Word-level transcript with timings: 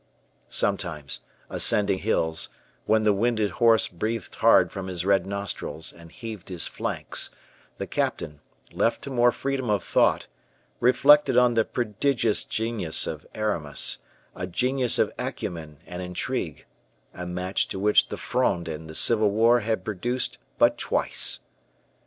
Sometimes, 0.49 1.19
ascending 1.47 1.99
hills, 1.99 2.49
when 2.87 3.03
the 3.03 3.13
winded 3.13 3.51
horse 3.51 3.87
breathed 3.87 4.33
hard 4.33 4.71
from 4.71 4.87
his 4.87 5.05
red 5.05 5.27
nostrils, 5.27 5.93
and 5.93 6.11
heaved 6.11 6.49
his 6.49 6.65
flanks, 6.67 7.29
the 7.77 7.85
captain, 7.85 8.41
left 8.73 9.03
to 9.03 9.11
more 9.11 9.31
freedom 9.31 9.69
of 9.69 9.83
thought, 9.83 10.25
reflected 10.79 11.37
on 11.37 11.53
the 11.53 11.63
prodigious 11.63 12.43
genius 12.43 13.05
of 13.05 13.27
Aramis, 13.35 13.99
a 14.35 14.47
genius 14.47 14.97
of 14.97 15.13
acumen 15.19 15.77
and 15.85 16.01
intrigue, 16.01 16.65
a 17.13 17.27
match 17.27 17.67
to 17.67 17.77
which 17.77 18.07
the 18.09 18.17
Fronde 18.17 18.67
and 18.67 18.89
the 18.89 18.95
civil 18.95 19.29
war 19.29 19.59
had 19.59 19.85
produced 19.85 20.39
but 20.57 20.79
twice. 20.79 21.41